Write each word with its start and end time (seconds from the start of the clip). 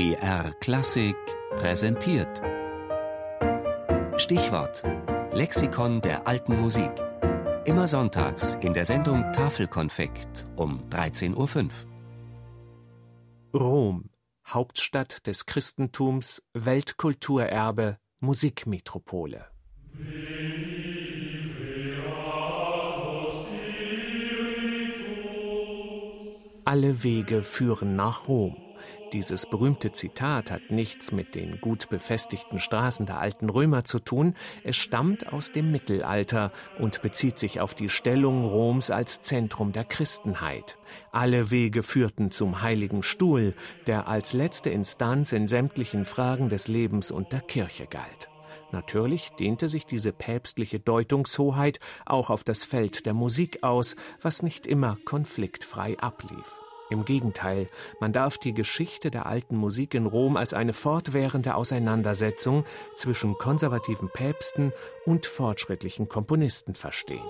BR 0.00 0.54
Klassik 0.60 1.14
präsentiert. 1.56 2.40
Stichwort: 4.16 4.82
Lexikon 5.30 6.00
der 6.00 6.26
alten 6.26 6.58
Musik. 6.58 6.90
Immer 7.66 7.86
sonntags 7.86 8.54
in 8.62 8.72
der 8.72 8.86
Sendung 8.86 9.30
Tafelkonfekt 9.34 10.46
um 10.56 10.88
13.05 10.88 11.68
Uhr. 13.52 13.60
Rom, 13.60 14.08
Hauptstadt 14.48 15.26
des 15.26 15.44
Christentums, 15.44 16.48
Weltkulturerbe, 16.54 17.98
Musikmetropole. 18.20 19.44
Alle 26.64 27.02
Wege 27.02 27.42
führen 27.42 27.96
nach 27.96 28.28
Rom. 28.28 28.56
Dieses 29.12 29.46
berühmte 29.46 29.92
Zitat 29.92 30.50
hat 30.50 30.70
nichts 30.70 31.10
mit 31.10 31.34
den 31.34 31.60
gut 31.60 31.88
befestigten 31.88 32.58
Straßen 32.58 33.06
der 33.06 33.18
alten 33.18 33.50
Römer 33.50 33.84
zu 33.84 33.98
tun, 33.98 34.34
es 34.62 34.76
stammt 34.76 35.32
aus 35.32 35.52
dem 35.52 35.70
Mittelalter 35.70 36.52
und 36.78 37.02
bezieht 37.02 37.38
sich 37.38 37.60
auf 37.60 37.74
die 37.74 37.88
Stellung 37.88 38.44
Roms 38.44 38.90
als 38.90 39.22
Zentrum 39.22 39.72
der 39.72 39.84
Christenheit. 39.84 40.78
Alle 41.10 41.50
Wege 41.50 41.82
führten 41.82 42.30
zum 42.30 42.62
Heiligen 42.62 43.02
Stuhl, 43.02 43.54
der 43.86 44.06
als 44.06 44.32
letzte 44.32 44.70
Instanz 44.70 45.32
in 45.32 45.46
sämtlichen 45.46 46.04
Fragen 46.04 46.48
des 46.48 46.68
Lebens 46.68 47.10
und 47.10 47.32
der 47.32 47.40
Kirche 47.40 47.86
galt. 47.86 48.28
Natürlich 48.72 49.30
dehnte 49.30 49.68
sich 49.68 49.86
diese 49.86 50.12
päpstliche 50.12 50.78
Deutungshoheit 50.78 51.80
auch 52.06 52.30
auf 52.30 52.44
das 52.44 52.64
Feld 52.64 53.06
der 53.06 53.14
Musik 53.14 53.62
aus, 53.62 53.96
was 54.20 54.42
nicht 54.42 54.66
immer 54.66 54.96
konfliktfrei 55.04 55.98
ablief. 55.98 56.60
Im 56.90 57.04
Gegenteil, 57.04 57.68
man 58.00 58.12
darf 58.12 58.36
die 58.36 58.52
Geschichte 58.52 59.10
der 59.10 59.26
alten 59.26 59.56
Musik 59.56 59.94
in 59.94 60.06
Rom 60.06 60.36
als 60.36 60.52
eine 60.54 60.72
fortwährende 60.72 61.54
Auseinandersetzung 61.54 62.64
zwischen 62.94 63.38
konservativen 63.38 64.10
Päpsten 64.10 64.72
und 65.06 65.24
fortschrittlichen 65.24 66.08
Komponisten 66.08 66.74
verstehen. 66.74 67.24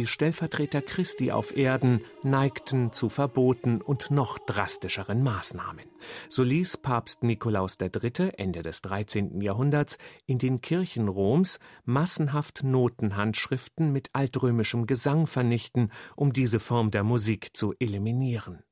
Die 0.00 0.06
Stellvertreter 0.06 0.80
Christi 0.80 1.30
auf 1.30 1.54
Erden 1.54 2.00
neigten 2.22 2.90
zu 2.90 3.10
Verboten 3.10 3.82
und 3.82 4.10
noch 4.10 4.38
drastischeren 4.38 5.22
Maßnahmen. 5.22 5.84
So 6.30 6.42
ließ 6.42 6.78
Papst 6.78 7.22
Nikolaus 7.22 7.76
III. 7.78 8.30
Ende 8.38 8.62
des 8.62 8.80
13. 8.80 9.42
Jahrhunderts 9.42 9.98
in 10.24 10.38
den 10.38 10.62
Kirchen 10.62 11.08
Roms 11.08 11.60
massenhaft 11.84 12.64
Notenhandschriften 12.64 13.92
mit 13.92 14.08
altrömischem 14.14 14.86
Gesang 14.86 15.26
vernichten, 15.26 15.92
um 16.16 16.32
diese 16.32 16.60
Form 16.60 16.90
der 16.90 17.04
Musik 17.04 17.54
zu 17.54 17.74
eliminieren. 17.78 18.62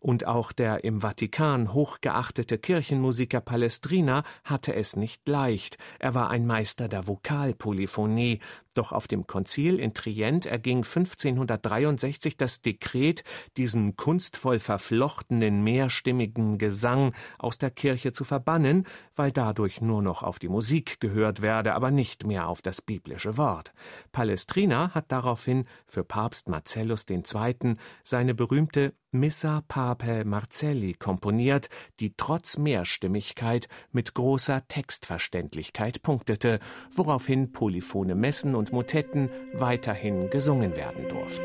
Und 0.00 0.26
auch 0.26 0.52
der 0.52 0.84
im 0.84 1.00
Vatikan 1.00 1.72
hochgeachtete 1.72 2.58
Kirchenmusiker 2.58 3.40
Palestrina 3.40 4.22
hatte 4.44 4.74
es 4.74 4.96
nicht 4.96 5.26
leicht. 5.28 5.78
Er 5.98 6.14
war 6.14 6.30
ein 6.30 6.46
Meister 6.46 6.88
der 6.88 7.06
Vokalpolyphonie, 7.06 8.40
doch 8.78 8.92
auf 8.92 9.08
dem 9.08 9.26
Konzil 9.26 9.78
in 9.78 9.94
Trient 9.94 10.46
erging 10.46 10.78
1563 10.78 12.36
das 12.36 12.62
Dekret, 12.62 13.24
diesen 13.56 13.96
kunstvoll 13.96 14.58
verflochtenen 14.58 15.62
mehrstimmigen 15.62 16.58
Gesang 16.58 17.14
aus 17.38 17.58
der 17.58 17.70
Kirche 17.70 18.12
zu 18.12 18.24
verbannen, 18.24 18.86
weil 19.14 19.32
dadurch 19.32 19.80
nur 19.80 20.02
noch 20.02 20.22
auf 20.22 20.38
die 20.38 20.48
Musik 20.48 21.00
gehört 21.00 21.42
werde, 21.42 21.74
aber 21.74 21.90
nicht 21.90 22.26
mehr 22.26 22.48
auf 22.48 22.62
das 22.62 22.82
biblische 22.82 23.36
Wort. 23.36 23.72
Palestrina 24.12 24.94
hat 24.94 25.12
daraufhin 25.12 25.64
für 25.84 26.04
Papst 26.04 26.48
Marcellus 26.48 27.06
II. 27.08 27.76
seine 28.02 28.34
berühmte 28.34 28.94
Missa 29.12 29.62
Papae 29.66 30.24
Marcelli 30.24 30.94
komponiert, 30.94 31.68
die 32.00 32.14
trotz 32.16 32.58
Mehrstimmigkeit 32.58 33.68
mit 33.90 34.14
großer 34.14 34.66
Textverständlichkeit 34.68 36.02
punktete, 36.02 36.60
woraufhin 36.90 37.52
polyphone 37.52 38.18
Messen 38.18 38.54
und 38.66 38.72
Motetten 38.72 39.30
weiterhin 39.52 40.30
gesungen 40.30 40.76
werden 40.76 41.08
durften. 41.08 41.44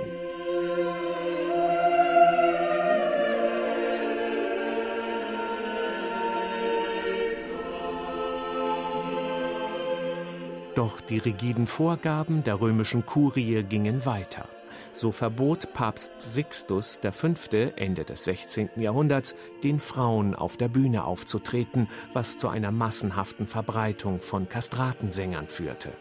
Doch 10.75 11.01
die 11.01 11.17
rigiden 11.17 11.67
Vorgaben 11.67 12.43
der 12.43 12.59
römischen 12.59 13.05
Kurie 13.05 13.63
gingen 13.63 14.05
weiter. 14.05 14.47
So 14.93 15.11
verbot 15.11 15.73
Papst 15.73 16.13
Sixtus 16.19 16.99
V. 17.03 17.27
Ende 17.75 18.03
des 18.03 18.23
16. 18.23 18.69
Jahrhunderts 18.77 19.35
den 19.63 19.79
Frauen 19.79 20.33
auf 20.33 20.57
der 20.57 20.69
Bühne 20.69 21.03
aufzutreten, 21.03 21.87
was 22.13 22.37
zu 22.37 22.47
einer 22.47 22.71
massenhaften 22.71 23.47
Verbreitung 23.47 24.21
von 24.21 24.49
Kastratensängern 24.49 25.47
führte. 25.47 25.91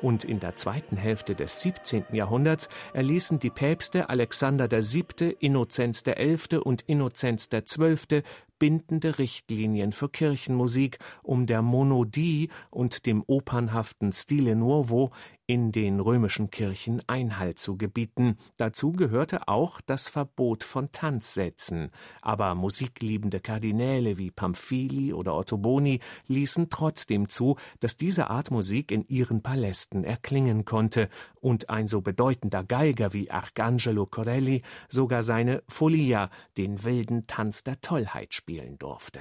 Und 0.00 0.24
in 0.24 0.40
der 0.40 0.56
zweiten 0.56 0.96
Hälfte 0.96 1.34
des 1.34 1.60
17. 1.60 2.04
Jahrhunderts 2.12 2.68
erließen 2.92 3.38
die 3.38 3.50
Päpste 3.50 4.08
Alexander 4.08 4.70
VII., 4.70 5.36
Innozenz 5.40 6.04
XI. 6.04 6.56
und 6.56 6.82
Innozenz 6.82 7.48
XII 7.50 8.22
bindende 8.58 9.18
Richtlinien 9.18 9.92
für 9.92 10.08
Kirchenmusik, 10.08 10.98
um 11.22 11.46
der 11.46 11.62
Monodie 11.62 12.50
und 12.70 13.06
dem 13.06 13.22
opernhaften 13.26 14.12
Stile 14.12 14.56
Nuovo 14.56 15.10
in 15.48 15.72
den 15.72 15.98
römischen 15.98 16.50
Kirchen 16.50 17.00
Einhalt 17.08 17.58
zu 17.58 17.78
gebieten. 17.78 18.36
Dazu 18.58 18.92
gehörte 18.92 19.48
auch 19.48 19.80
das 19.80 20.06
Verbot 20.06 20.62
von 20.62 20.92
Tanzsätzen. 20.92 21.90
Aber 22.20 22.54
musikliebende 22.54 23.40
Kardinäle 23.40 24.18
wie 24.18 24.30
Pamphili 24.30 25.14
oder 25.14 25.34
Ottoboni 25.34 26.00
ließen 26.26 26.68
trotzdem 26.68 27.30
zu, 27.30 27.56
dass 27.80 27.96
diese 27.96 28.28
Art 28.28 28.50
Musik 28.50 28.92
in 28.92 29.08
ihren 29.08 29.42
Palästen 29.42 30.04
erklingen 30.04 30.66
konnte 30.66 31.08
und 31.40 31.70
ein 31.70 31.88
so 31.88 32.02
bedeutender 32.02 32.62
Geiger 32.62 33.14
wie 33.14 33.30
Arcangelo 33.30 34.04
Corelli 34.04 34.60
sogar 34.90 35.22
seine 35.22 35.62
Folia, 35.66 36.28
den 36.58 36.84
wilden 36.84 37.26
Tanz 37.26 37.64
der 37.64 37.80
Tollheit, 37.80 38.34
spielen 38.34 38.78
durfte. 38.78 39.20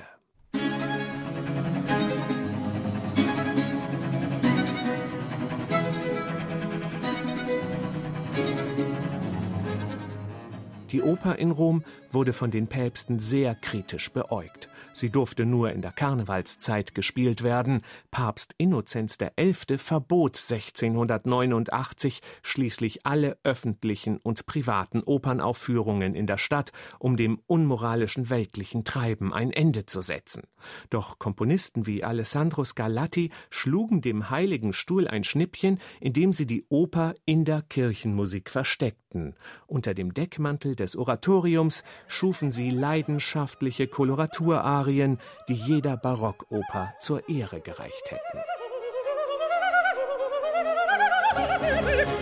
Die 10.91 11.01
Oper 11.01 11.37
in 11.37 11.51
Rom 11.51 11.83
wurde 12.09 12.33
von 12.33 12.51
den 12.51 12.67
Päpsten 12.67 13.19
sehr 13.19 13.55
kritisch 13.55 14.11
beäugt. 14.11 14.69
Sie 14.97 15.11
durfte 15.11 15.45
nur 15.45 15.71
in 15.73 15.83
der 15.83 15.91
Karnevalszeit 15.91 16.95
gespielt 16.95 17.43
werden. 17.43 17.81
Papst 18.09 18.55
Innozenz 18.57 19.19
XI. 19.19 19.77
verbot 19.77 20.37
1689 20.37 22.21
schließlich 22.41 23.05
alle 23.05 23.37
öffentlichen 23.43 24.17
und 24.17 24.47
privaten 24.47 25.03
Opernaufführungen 25.03 26.15
in 26.15 26.25
der 26.25 26.39
Stadt, 26.39 26.71
um 26.97 27.15
dem 27.15 27.39
unmoralischen 27.45 28.31
weltlichen 28.31 28.85
Treiben 28.85 29.35
ein 29.35 29.51
Ende 29.51 29.85
zu 29.85 30.01
setzen. 30.01 30.47
Doch 30.89 31.19
Komponisten 31.19 31.85
wie 31.85 32.03
Alessandro 32.03 32.63
Scarlatti 32.63 33.29
schlugen 33.51 34.01
dem 34.01 34.31
Heiligen 34.31 34.73
Stuhl 34.73 35.07
ein 35.07 35.23
Schnippchen, 35.23 35.79
indem 35.99 36.31
sie 36.31 36.47
die 36.47 36.65
Oper 36.69 37.13
in 37.25 37.45
der 37.45 37.61
Kirchenmusik 37.61 38.49
versteckten. 38.49 39.35
Unter 39.67 39.93
dem 39.93 40.15
Deckmantel 40.15 40.75
des 40.75 40.95
Oratoriums 40.95 41.83
schufen 42.07 42.49
sie 42.49 42.71
leidenschaftliche 42.71 43.87
Koloraturarien 43.87 44.86
Arien, 44.87 45.19
die 45.49 45.53
jeder 45.53 45.97
Barockoper 45.97 46.93
zur 46.99 47.27
Ehre 47.27 47.59
gereicht 47.59 48.09
hätten. 48.09 48.39